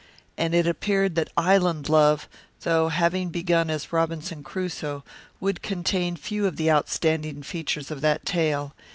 [0.35, 2.27] And it appeared that Island Love,
[2.61, 5.03] though having begun as Robinson Crusoe,
[5.39, 8.73] would contain few of the outstanding features of that tale.